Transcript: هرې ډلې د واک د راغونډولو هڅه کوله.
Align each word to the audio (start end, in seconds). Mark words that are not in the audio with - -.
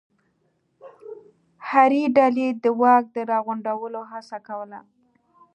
هرې 1.69 2.03
ډلې 2.17 2.47
د 2.63 2.65
واک 2.81 3.03
د 3.15 3.17
راغونډولو 3.31 3.99
هڅه 4.11 4.37
کوله. 4.47 4.79